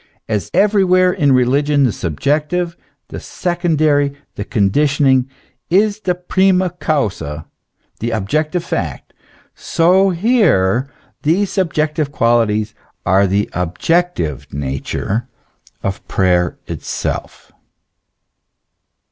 As 0.27 0.49
everywhere 0.51 1.13
in 1.13 1.31
religion 1.31 1.83
the 1.83 1.91
subjective, 1.91 2.75
the 3.09 3.19
secondary, 3.19 4.15
the 4.33 4.43
con 4.43 4.71
ditionating, 4.71 5.27
is 5.69 5.99
theprima 5.99 6.79
causa, 6.79 7.45
the 7.99 8.09
objective 8.09 8.63
fact; 8.63 9.13
so 9.53 10.09
here, 10.09 10.89
these 11.21 11.51
subjective 11.51 12.11
qualities 12.11 12.73
are 13.05 13.27
the 13.27 13.47
objective 13.53 14.51
nature 14.51 15.27
of 15.83 16.07
prayer 16.07 16.57
itself. 16.65 17.51